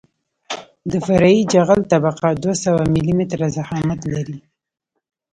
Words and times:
د 0.91 0.93
فرعي 1.05 1.39
جغل 1.53 1.81
طبقه 1.93 2.27
دوه 2.43 2.55
سوه 2.63 2.81
ملي 2.93 3.13
متره 3.19 3.47
ضخامت 3.57 4.01
لري 4.13 4.39